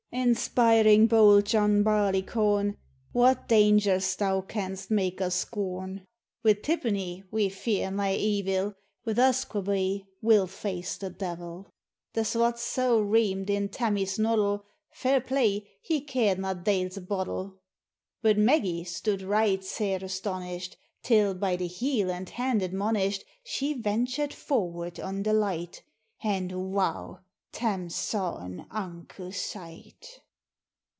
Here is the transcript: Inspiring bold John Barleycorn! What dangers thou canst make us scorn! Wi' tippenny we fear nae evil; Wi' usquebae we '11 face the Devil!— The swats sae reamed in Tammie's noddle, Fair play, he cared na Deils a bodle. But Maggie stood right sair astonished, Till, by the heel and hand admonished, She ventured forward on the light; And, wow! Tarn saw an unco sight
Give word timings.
Inspiring 0.13 1.07
bold 1.07 1.45
John 1.45 1.83
Barleycorn! 1.83 2.75
What 3.13 3.47
dangers 3.47 4.13
thou 4.17 4.41
canst 4.41 4.91
make 4.91 5.21
us 5.21 5.35
scorn! 5.35 6.05
Wi' 6.43 6.51
tippenny 6.55 7.23
we 7.31 7.47
fear 7.47 7.89
nae 7.89 8.15
evil; 8.15 8.75
Wi' 9.05 9.13
usquebae 9.13 10.05
we 10.21 10.35
'11 10.35 10.47
face 10.49 10.97
the 10.97 11.09
Devil!— 11.09 11.69
The 12.13 12.25
swats 12.25 12.61
sae 12.61 12.99
reamed 12.99 13.49
in 13.49 13.69
Tammie's 13.69 14.19
noddle, 14.19 14.65
Fair 14.91 15.21
play, 15.21 15.65
he 15.81 16.01
cared 16.01 16.39
na 16.39 16.55
Deils 16.55 16.97
a 16.97 17.01
bodle. 17.01 17.61
But 18.21 18.37
Maggie 18.37 18.83
stood 18.83 19.21
right 19.21 19.63
sair 19.63 20.03
astonished, 20.03 20.75
Till, 21.03 21.33
by 21.33 21.55
the 21.55 21.67
heel 21.67 22.11
and 22.11 22.29
hand 22.29 22.61
admonished, 22.61 23.23
She 23.45 23.73
ventured 23.81 24.33
forward 24.33 24.99
on 24.99 25.23
the 25.23 25.31
light; 25.33 25.83
And, 26.21 26.73
wow! 26.73 27.21
Tarn 27.53 27.89
saw 27.89 28.37
an 28.37 28.65
unco 28.71 29.29
sight 29.31 30.21